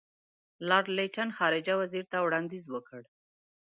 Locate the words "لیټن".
0.97-1.29